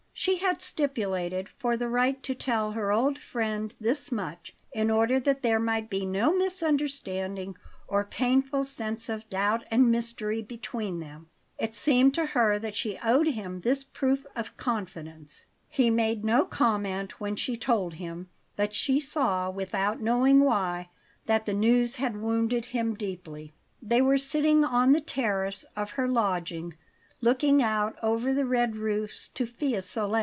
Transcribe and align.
She 0.13 0.37
had 0.37 0.61
stipulated 0.61 1.49
for 1.49 1.75
the 1.75 1.87
right 1.87 2.21
to 2.21 2.35
tell 2.35 2.73
her 2.73 2.91
old 2.91 3.17
friend 3.17 3.73
this 3.79 4.11
much, 4.11 4.53
in 4.71 4.91
order 4.91 5.19
that 5.19 5.41
there 5.41 5.57
might 5.59 5.89
be 5.89 6.05
no 6.05 6.31
misunderstanding 6.37 7.55
or 7.87 8.03
painful 8.03 8.65
sense 8.65 9.09
of 9.09 9.27
doubt 9.31 9.63
and 9.71 9.89
mystery 9.89 10.43
between 10.43 10.99
them. 10.99 11.27
It 11.57 11.73
seemed 11.73 12.13
to 12.15 12.25
her 12.35 12.59
that 12.59 12.75
she 12.75 12.99
owed 13.03 13.27
him 13.29 13.61
this 13.61 13.83
proof 13.83 14.27
of 14.35 14.55
confidence. 14.57 15.45
He 15.69 15.89
made 15.89 16.23
no 16.23 16.45
comment 16.45 17.19
when 17.19 17.35
she 17.35 17.57
told 17.57 17.95
him; 17.95 18.29
but 18.55 18.75
she 18.75 18.99
saw, 18.99 19.49
without 19.49 20.01
knowing 20.01 20.41
why, 20.41 20.89
that 21.25 21.47
the 21.47 21.53
news 21.55 21.95
had 21.95 22.15
wounded 22.21 22.65
him 22.65 22.93
deeply. 22.93 23.53
They 23.81 24.03
were 24.03 24.19
sitting 24.19 24.63
on 24.63 24.91
the 24.91 25.01
terrace 25.01 25.65
of 25.75 25.91
her 25.91 26.07
lodging, 26.07 26.75
looking 27.23 27.61
out 27.61 27.95
over 28.01 28.33
the 28.33 28.43
red 28.45 28.75
roofs 28.75 29.29
to 29.29 29.45
Fiesole. 29.45 30.15